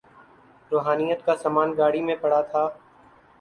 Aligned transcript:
روحانیت 0.71 1.19
کا 1.25 1.35
سامان 1.43 1.77
گاڑی 1.77 2.01
میں 2.01 2.15
پڑا 2.21 2.41
تھا۔ 2.51 2.67